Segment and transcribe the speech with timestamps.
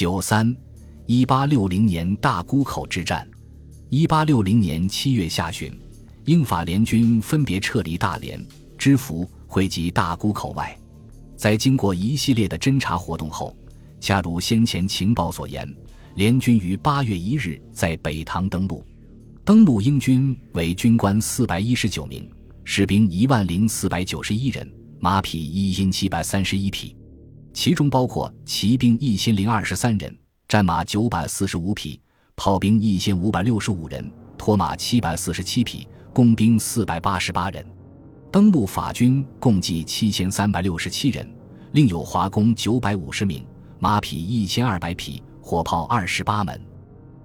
[0.00, 0.56] 九三，
[1.04, 3.28] 一八六零年大沽口之战。
[3.90, 5.70] 一八六零年七月下旬，
[6.24, 8.42] 英法联军分别撤离大连、
[8.78, 10.74] 知府，汇集大沽口外。
[11.36, 13.54] 在经过一系列的侦察活动后，
[14.00, 15.70] 恰如先前情报所言，
[16.14, 18.82] 联军于八月一日在北塘登陆。
[19.44, 22.26] 登陆英军为军官四百一十九名，
[22.64, 24.66] 士兵一万零四百九十一人，
[24.98, 26.96] 马匹一千七百三十一匹，
[27.60, 30.18] 其中包括骑兵一千零二十三人，
[30.48, 32.00] 战马九百四十五匹。
[32.34, 37.62] 炮兵一千五百六十五人，拖马七百四十七匹，工兵四百八十八人。
[38.32, 41.30] 登陆法军共计七千三百六十七人，
[41.72, 43.44] 另有华工九百五十名，
[43.78, 46.58] 马匹一千二百匹，火炮二十八门。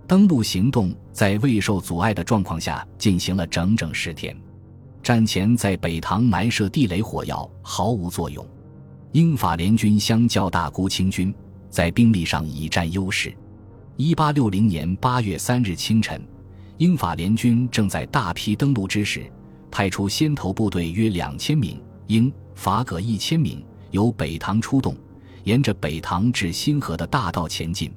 [0.06, 4.38] 登陆行动在未受阻碍的状况下进行了整整十天。
[5.02, 8.46] 战前在北塘埋设地雷火药毫无作用。
[9.16, 11.34] 英法联军相较大沽清军，
[11.70, 13.34] 在兵力上已占优势。
[13.96, 16.22] 一八六零年八月三日清晨，
[16.80, 19.32] 英法联军正在大批登陆之时，
[19.72, 24.94] 派出先头部队约两千名，英法各一千名，由北塘出动，
[25.46, 27.90] 沿着北塘至新河的大道前进，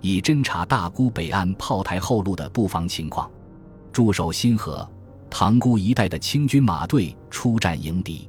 [0.00, 3.30] 以侦察大沽北岸炮台后路的布防情况。
[3.92, 4.90] 驻守新河、
[5.28, 8.26] 塘沽一带的清军马队出战迎敌，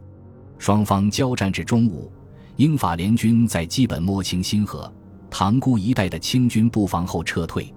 [0.58, 2.12] 双方交战至中午，
[2.58, 4.92] 英法联军在基本摸清新河。
[5.30, 7.74] 塘沽一带的清军布防后撤退，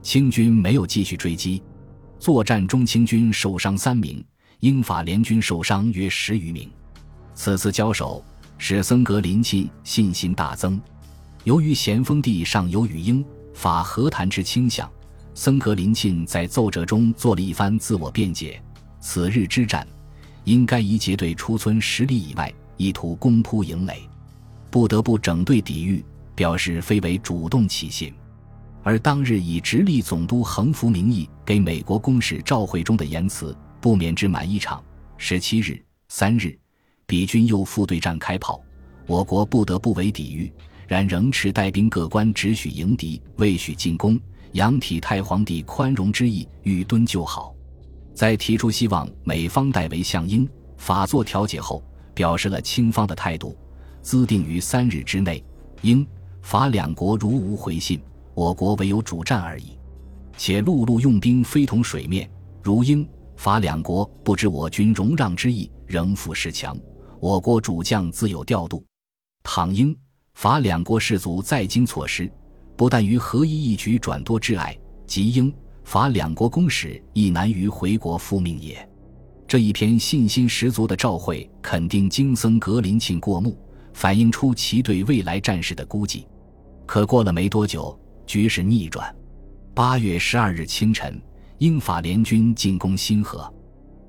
[0.00, 1.62] 清军没有继续追击。
[2.18, 4.24] 作战中，清军受伤三名，
[4.60, 6.70] 英法联军受伤约十余名。
[7.34, 8.24] 此次交手
[8.56, 10.80] 使森格林沁信心大增。
[11.42, 14.90] 由于咸丰帝尚有与英法和谈之倾向，
[15.34, 18.58] 森格林沁在奏折中做了一番自我辩解：
[18.98, 19.86] 此日之战，
[20.44, 24.08] 应该以结队出村十里以外，意图攻扑营垒，
[24.74, 26.04] 不得不整队抵御。
[26.36, 28.12] 表示非为主动起信，
[28.82, 34.82] 而当日以直隶总督横幅名义给美国公使赵会中的言辞，不免之满一场。
[35.16, 36.58] 十七日、三日，
[37.06, 38.60] 彼军又复对战开炮，
[39.06, 40.52] 我国不得不为抵御，
[40.88, 44.18] 然仍持带兵各官只许迎敌，未许进攻。
[44.54, 47.54] 仰体太皇帝宽容之意，欲敦就好。
[48.12, 50.48] 在提出希望美方代为向英
[50.78, 51.80] 法作调解后，
[52.12, 53.56] 表示了清方的态度，
[54.04, 55.42] 资定于三日之内，
[55.80, 56.06] 英。
[56.42, 57.98] 法两国如无回信，
[58.34, 59.78] 我国唯有主战而已。
[60.36, 62.30] 且陆路用兵非同水面，
[62.62, 66.78] 如英法两国不知我军容让之意，仍复势强，
[67.18, 68.84] 我国主将自有调度。
[69.42, 69.96] 倘英
[70.34, 72.30] 法两国士卒再经措施，
[72.76, 75.50] 不但于合一一举转多挚爱，即英
[75.82, 78.86] 法两国公使亦难于回国复命也。
[79.48, 83.58] 这一篇信心十足的召会，肯定经僧格林沁过目，
[83.94, 86.26] 反映出其对未来战事的估计。
[86.84, 89.14] 可过了没多久，局势逆转。
[89.72, 91.18] 八月十二日清晨，
[91.58, 93.52] 英法联军进攻新河，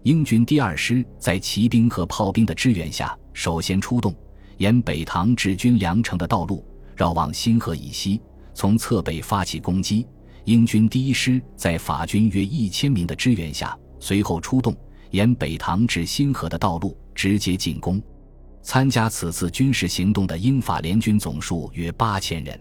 [0.04, 4.14] 英军第二师在骑兵和炮兵的支援下，首先出动，
[4.58, 6.66] 沿北塘至军粮城的道路
[6.96, 8.22] 绕往新河以西，
[8.54, 10.06] 从侧背发起攻击。
[10.44, 14.76] 英军第一师在法军约一千名的支援下，随后出动，
[15.12, 18.00] 沿北塘至新河的道路直接进攻。
[18.66, 22.60] 参加此次军事行动的英法联军总数约八千人，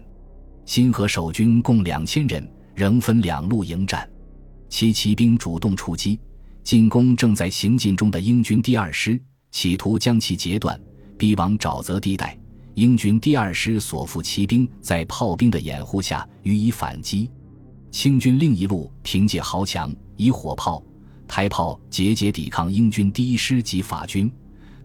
[0.63, 4.07] 新河守军共两千人，仍分两路迎战。
[4.69, 6.19] 其骑兵主动出击，
[6.63, 10.79] 进攻正在行进中的英军第二师，企图将其截断，
[11.17, 12.37] 逼往沼泽地带。
[12.75, 17.31] 英军第二师所附骑兵在炮兵的掩护下予以反击。
[17.89, 20.83] 清军另一路凭借豪强，以火炮、
[21.27, 24.31] 抬炮节节抵抗英军第一师及法军。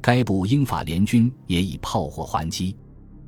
[0.03, 2.75] 该部英法联军也以炮火还击，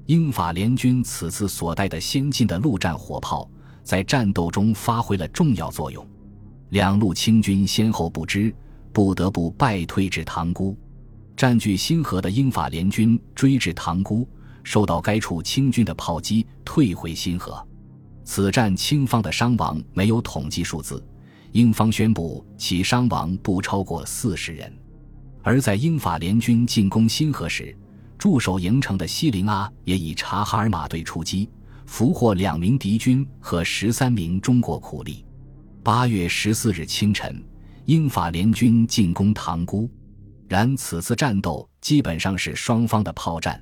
[0.06, 3.48] 英法联军此次所带的先进的陆战火炮，
[3.82, 6.06] 在战斗中发挥了重要作用。
[6.70, 8.54] 两路清军先后不支，
[8.90, 10.74] 不得不败退至塘沽。
[11.36, 14.26] 占据新河的英法联军追至塘沽，
[14.62, 17.62] 受到该处清军的炮击，退回新河。
[18.24, 21.04] 此战清方的伤亡没有统计数字，
[21.52, 24.72] 英方宣布其伤亡不超过四十人。
[25.42, 27.76] 而在英法联军进攻新河时，
[28.16, 31.50] 驻守营城的西林阿也以察哈尔马队出击，
[31.84, 35.24] 俘获两名敌军和十三名中国苦力。
[35.82, 37.44] 八月十四日清晨，
[37.86, 39.90] 英法联军进攻塘沽，
[40.48, 43.60] 然此次战斗基本上是双方的炮战，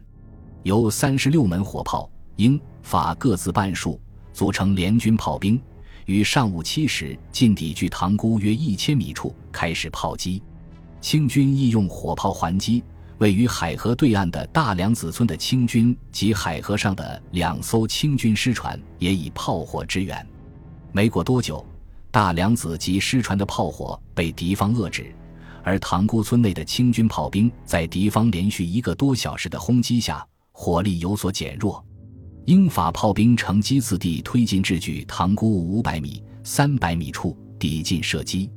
[0.62, 3.98] 由三十六门火炮，英法各自半数，
[4.34, 5.58] 组成联军炮兵，
[6.04, 10.42] 于上午七时进抵距塘沽约一千米处开始炮击。
[11.00, 12.82] 清军亦用火炮还击，
[13.18, 20.26] 位于海河对岸的大梁子村的清军及海河上的两艘清军师船也以炮火支援。
[20.92, 21.64] 没过多久，
[22.10, 25.14] 大梁子及师船的炮火被敌方遏制，
[25.62, 31.82] 而塘沽村内的清军炮兵在敌方连续一个多小时的轰击下，火力有所减弱。
[32.46, 38.50] 英法炮兵乘机次地推进至距塘沽五百米、三百米处，抵近射击。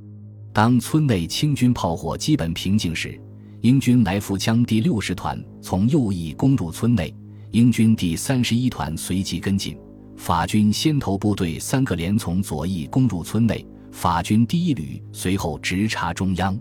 [0.54, 3.20] 当村内清军炮火基本平静时，
[3.62, 7.12] 英军来福枪第六十团从右翼攻入村内，
[7.50, 9.76] 英军第三十一团随即跟进。
[10.16, 16.56] 法军先头部队三个连从左翼攻入村内，法军第一旅随后直插中央。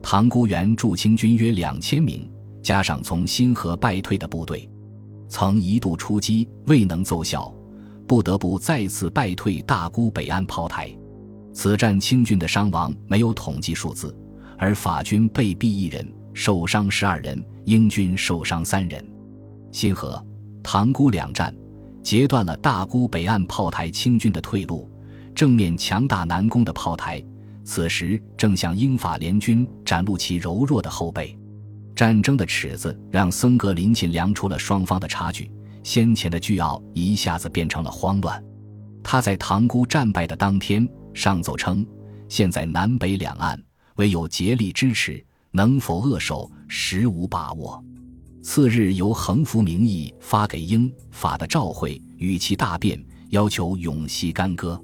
[0.00, 2.30] 塘沽原驻清军约两千名，
[2.62, 4.70] 加上从新河败退的部队，
[5.28, 7.52] 曾一度出击未能奏效，
[8.06, 10.96] 不得不再次败退大沽北岸炮台。
[11.54, 14.14] 此战清军的伤亡没有统计数字，
[14.58, 19.02] 而法军被毙一人，受伤十二人，英军受伤三人。
[19.72, 20.22] 新河、
[20.62, 21.54] 塘沽两战。
[22.02, 24.90] 截断了大沽北岸炮台清军的退路，
[25.34, 27.24] 正面强大南攻的炮台，
[27.64, 31.34] 此时正向英法联军展露其柔弱的后背。
[31.96, 35.50] 战争的尺子让森格林沁量出了双方的差距，
[35.82, 38.44] 先前的倨傲一下子变成了慌乱。
[39.02, 41.86] 他在塘沽战败的当天上奏称
[42.28, 43.58] ：“现在南北两岸
[43.96, 47.82] 唯有竭力支持，能否扼守，实无把握。”
[48.42, 54.78] 次日，由横幅名义发给英法的召会语气大变，要求永息干戈。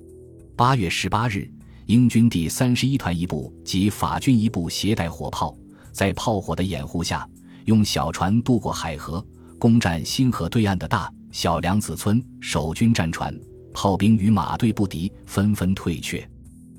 [0.57, 1.51] 八月十八日，
[1.85, 5.55] 英军第三十一团一部及法军一部携带火炮，
[5.93, 7.29] 在炮火的掩护下，
[7.67, 9.23] 用小船渡过海河，
[9.59, 12.25] 攻占新河对岸的大小梁子村。
[12.41, 13.39] 守军战船、
[13.73, 16.29] 炮兵与马队不敌，纷纷退却。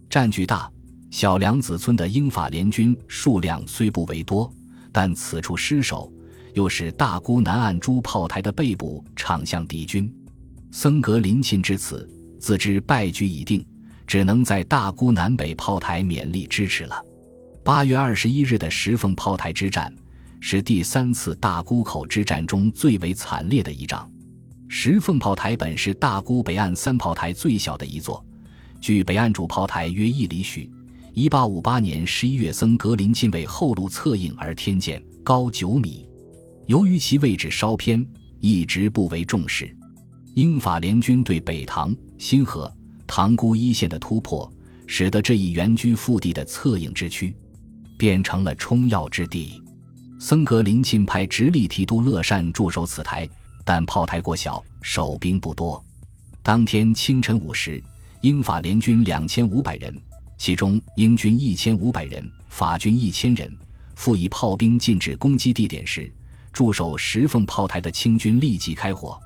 [0.09, 0.69] 占据大
[1.09, 4.51] 小梁子村的英法联军数量虽不为多，
[4.91, 6.11] 但此处失守。
[6.53, 10.13] 又是大沽南岸诸炮台的背部场向敌军，
[10.69, 12.05] 森格林沁至此
[12.41, 13.65] 自知败局已定，
[14.05, 17.05] 只能在大沽南北炮台勉力支持了。
[17.63, 19.95] 八月二十一日的石凤炮台之战，
[20.41, 24.11] 是第三次大沽口之战中最为惨烈的一仗。
[24.73, 28.25] 石凤炮台本是大沽北岸三炮台最小的一座，
[28.79, 30.71] 距北岸主炮台约一里许。
[31.13, 36.07] 一八五八年十一月，森格林沁为后路策应而添建，高九米。
[36.68, 38.03] 由于其位置稍偏，
[38.39, 39.75] 一直不为重视。
[40.35, 42.74] 英法联军对北塘、新河、
[43.06, 44.50] 塘沽一线的突破，
[44.88, 47.35] 使得这一援军腹地的策应之区，
[47.97, 49.62] 变成了冲要之地。
[50.17, 53.27] 森格林沁派直隶提督乐善驻守此台，
[53.63, 55.83] 但炮台过小，守兵不多。
[56.43, 57.81] 当天清晨五时，
[58.21, 59.95] 英法联军两千五百人，
[60.37, 63.51] 其中英军一千五百人，法军一千人，
[63.95, 66.11] 复以炮兵进至攻击地点时。
[66.51, 69.17] 驻守石凤炮台的清军立即开火，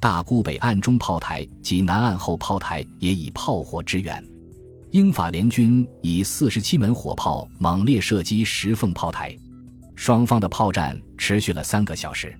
[0.00, 4.20] 大沽北岸中炮台及南岸后炮台也以炮火支援。
[4.90, 9.36] 英法联军以四十七门火炮猛烈射击石凤炮台，
[9.94, 12.36] 双方的炮战持续了三个小时。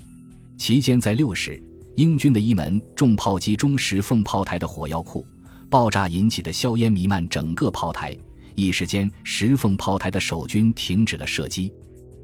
[0.63, 1.61] 期间在六时，
[1.97, 5.27] 英军的一门重炮击中石凤炮台的火药库，
[5.69, 8.17] 爆炸引起的硝烟弥漫整个炮台，
[8.55, 11.73] 一时间石凤炮台的守军停止了射击。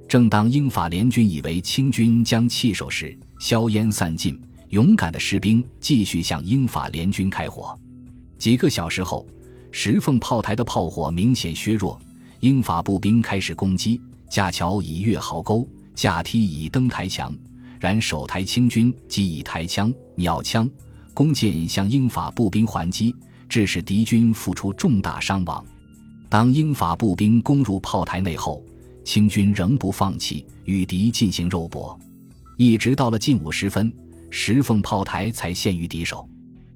[0.09, 7.77] 正当英法联军以为清军将弃守时，硝烟散尽，勇敢的士兵继续向英法联军开火。
[8.39, 9.27] 几个小时后，
[9.73, 12.01] 石凤炮台的炮火明显削弱，
[12.39, 17.35] 英法步兵开始攻击，架桥以越壕沟，架梯以登台墙。
[17.81, 20.69] 然守台清军即以台枪、鸟枪、
[21.15, 23.15] 弓箭向英法步兵还击，
[23.49, 25.65] 致使敌军付出重大伤亡。
[26.29, 28.63] 当英法步兵攻入炮台内后，
[29.05, 31.99] 清军仍不放弃，与敌进行肉搏，
[32.57, 33.93] 一直到了近午时分，
[34.29, 36.29] 石凤炮台才陷于敌手。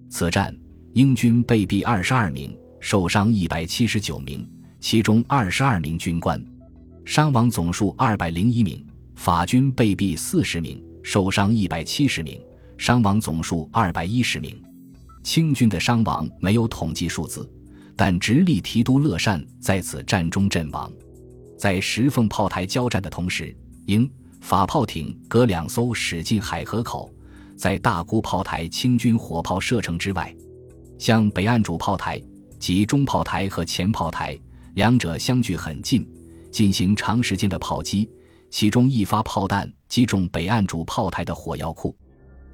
[0.09, 0.57] 此战，
[0.95, 4.49] 英军被毙二十二名，受伤一百七十九名，
[4.81, 6.43] 其中二十二名军官，
[7.05, 8.79] 伤亡总数二百零一名；
[9.15, 12.41] 法军被毙四十名，受伤一百七十名，
[12.79, 14.61] 伤亡总数二百一十名。
[15.23, 17.49] 清军的伤亡没有统计数字，
[17.95, 20.91] 但直隶提督乐善在此战中阵亡。
[21.57, 23.57] 在石凤炮台交战的同时，
[23.87, 27.09] 英法炮艇各两艘驶进海河口，
[27.57, 30.35] 在大沽炮台清军火炮射程之外，
[30.99, 32.21] 向北岸主炮台
[32.59, 34.37] 及中炮台和前炮台
[34.75, 36.05] 两者相距很近，
[36.51, 38.11] 进行长时间的炮击。
[38.51, 41.95] 其中一发炮弹击中北岸主炮台的火药库，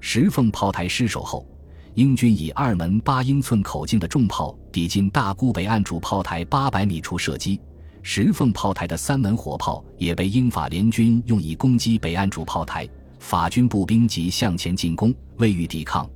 [0.01, 1.47] 石凤炮台失守后，
[1.95, 7.61] 英军以二门八英寸口径的重炮抵近大沽北岸主炮台八百米处射击。
[8.03, 12.89] 石凤炮台的三门火炮也被英法联军用以攻击北岸主炮台，
[13.21, 16.11] 法军步兵即向前进攻，未予抵抗。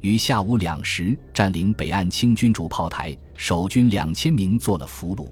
[0.00, 5.26] 于下午两时占领北岸清军主炮台，守军两千名做了俘虏。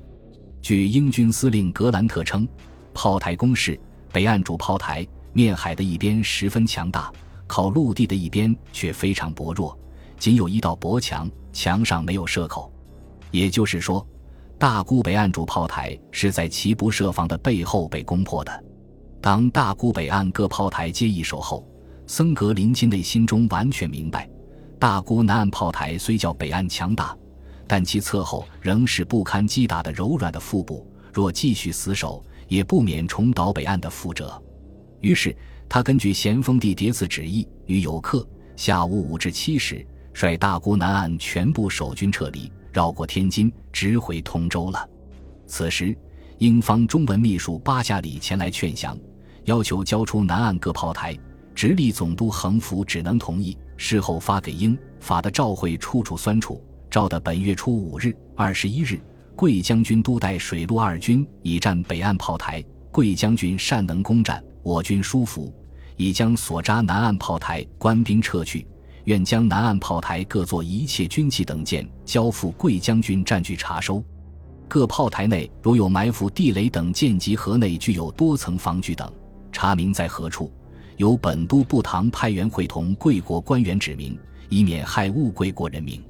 [0.61, 2.49] 据英军司令格兰特称，
[2.93, 3.79] 炮台攻势，
[4.12, 7.12] 北岸主炮台面海的一边十分强大，
[7.47, 9.78] 靠陆地的一边却非常薄弱，
[10.19, 12.73] 仅有一道薄墙，墙上没有射口。
[13.31, 14.07] 也就是说，
[14.59, 18.64] 大沽北岸主炮台是在其不设防的背后被攻破的。
[19.21, 21.69] 当大沽北岸各炮台皆易手后，
[22.07, 24.26] 森格林沁内心中完全明白。
[24.78, 27.14] 大沽南岸炮台虽较北岸强大，
[27.66, 30.90] 但其侧后仍是不堪击打的柔软的腹部。
[31.12, 34.43] 若继续死守，也不免重蹈北岸的覆辙。
[35.07, 35.35] 于是，
[35.69, 44.89] 他根据咸丰帝迭次旨意，与游客下午五至七时，率大沽南岸全部守军撤离，绕过天津，直回通州了。
[45.47, 45.97] 此时，
[46.39, 48.99] 英方中文秘书巴夏里前来劝降，
[49.45, 51.17] 要求交出南岸各炮台。
[51.55, 53.57] 直隶总督横幅只能同意。
[53.77, 56.61] 事后发给英法的照会处处酸楚。
[56.91, 59.01] 照的本月初五日、二十一日，
[59.37, 62.63] 桂将军督带水陆二军以战北岸炮台。
[62.91, 65.54] 桂将军善能攻战，我军疏服，
[65.96, 68.66] 已将所扎南岸炮台官兵撤去。
[69.04, 74.02] 愿将南岸炮台各座一切军器等件交付贵将军占据查收。
[74.66, 79.08] 各炮台内如有埋伏地雷等舰及河内具有多层防具等，
[79.52, 80.52] 查明在何处。
[80.96, 84.18] 由本都部堂派员会同贵国官员指明，
[84.49, 86.02] 以免害误贵国人民。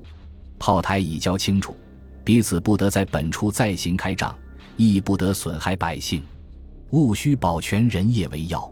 [0.58, 1.76] 炮台已交清楚，
[2.24, 4.34] 彼此不得在本处再行开仗，
[4.78, 6.22] 亦不得损害百姓，
[6.90, 8.70] 务须保全人业为要。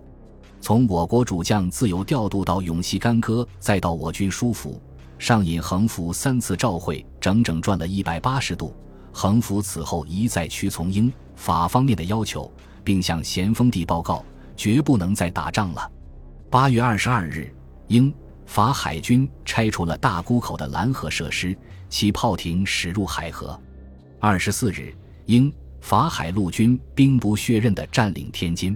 [0.60, 4.80] 从我国主将自由调度到永熙干戈，再到我军疏服，
[5.18, 8.74] 上引横幅三次召会，整整转了一百八十度。
[9.12, 12.50] 横幅此后一再屈从英法方面的要求，
[12.82, 14.24] 并向咸丰帝报告，
[14.56, 15.92] 绝不能再打仗了。
[16.50, 17.54] 八月二十二日，
[17.88, 18.12] 英
[18.46, 21.56] 法海军拆除了大沽口的拦河设施，
[21.88, 23.60] 其炮艇驶入海河。
[24.18, 24.94] 二十四日，
[25.26, 25.52] 英
[25.84, 28.74] 法海陆军兵不血刃地占领天津。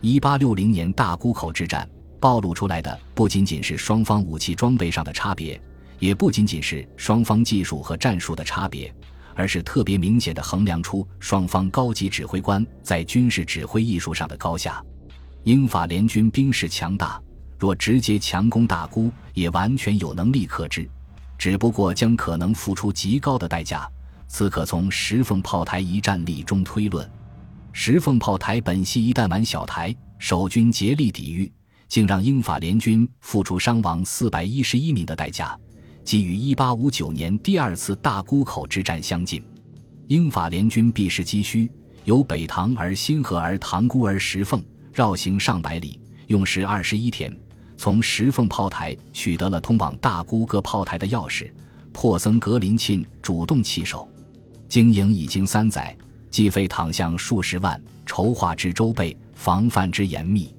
[0.00, 5.60] 一八六零年大沽口之战暴露出来的不仅仅是双方武器装备上的差别，
[5.98, 8.94] 也不仅仅是双方技术和战术的差别，
[9.34, 14.80] 而是特别明显的衡量出双方高级指挥官在军事指挥艺术上的高下。
[15.42, 17.20] 英法联军兵势强大，
[17.58, 20.88] 若直接强攻大沽，也完全有能力克制，
[21.36, 23.90] 只不过将可能付出极高的代价。
[24.28, 27.08] 此可从石凤炮台一战例中推论。
[27.72, 31.52] 石凤炮台本系一弹丸小台，守军竭力抵御，
[31.88, 35.58] 竟让英法联军付出伤亡四百一十一名的代价，
[36.04, 39.42] 即与一八五九年第二次大沽口之战相近。
[40.08, 41.70] 英法联军避实击虚，
[42.04, 44.62] 由北塘而新河而塘沽而石凤。
[44.92, 47.30] 绕行上百里，用时二十一天，
[47.76, 51.52] 从石凤炮台取得了通往大沽各炮台的钥匙。
[51.92, 54.08] 破僧格林沁主动弃守，
[54.68, 55.96] 经营已经三载，
[56.30, 60.52] 计费躺向数十万，筹划之周备，防范之严密，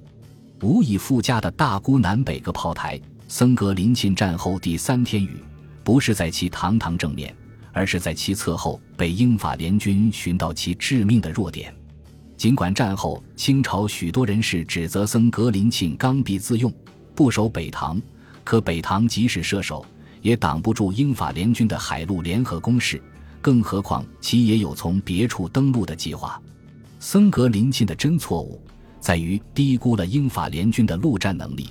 [0.60, 3.00] 无以复加的大沽南北各炮台。
[3.28, 5.36] 僧格林沁战后第三天雨，
[5.84, 7.34] 不是在其堂堂正面，
[7.72, 11.74] 而是在其侧后被英法联军寻到其致命的弱点。
[12.38, 16.72] 尽管战后清朝许多人士指责僧格林沁刚愎自用，
[17.14, 18.00] 不守北塘，
[18.44, 19.84] 可北塘即使射守，
[20.22, 23.02] 也挡不住英法联军的海陆联合攻势。
[23.40, 26.40] 更何况其也有从别处登陆的计划。
[27.00, 28.60] 僧格林沁的真错误
[29.00, 31.68] 在于低估了英法联军的陆战能力，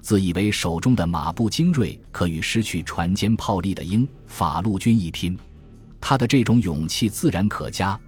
[0.00, 5.38] 自以为手中的马步精锐可与失去船坚炮利的英法陆军一拼。
[6.00, 7.98] 他的这种勇气自然可嘉。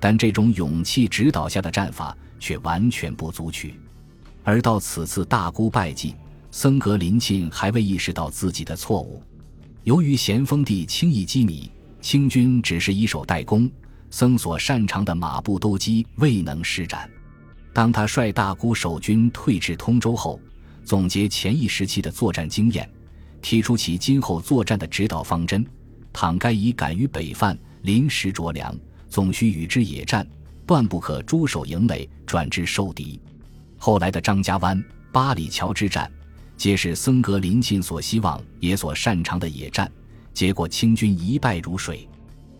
[0.00, 3.74] 但这种勇气指导下的战法却完全不足取，
[4.44, 6.14] 而到此次大沽败绩，
[6.52, 9.20] 僧格林沁还未意识到自己的错误。
[9.82, 11.68] 由于咸丰帝轻易击米，
[12.08, 13.70] 清军只是以守代攻，
[14.08, 17.06] 僧所擅长的马步斗击未能施展。
[17.70, 20.40] 当他率大沽守军退至通州后，
[20.86, 22.88] 总结前一时期的作战经验，
[23.42, 25.62] 提出其今后作战的指导方针：
[26.10, 28.74] 倘该以敢于北犯，临时着粮。
[29.10, 30.26] 总需与之野战，
[30.64, 33.20] 断不可驻守营垒，转之受敌。
[33.76, 36.10] 后来的张家湾、八里桥之战，
[36.56, 39.92] 皆是僧格林沁所希望也所擅长的野战。
[40.38, 42.08] 结果清军一败如水。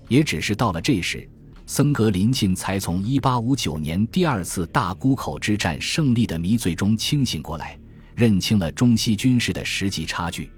[0.09, 1.31] 也只是到了这时，
[1.65, 7.79] 僧格林沁才从1859年第二次大沽口之战胜利的迷醉中清醒过来，
[8.17, 10.51] 认清了中西军事的实际差距。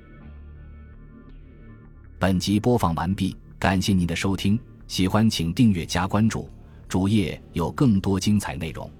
[2.18, 4.58] 本集播放完毕，感谢您的收听。
[4.88, 6.48] 喜欢请订阅加关注，
[6.88, 8.90] 主页有更多精彩内容。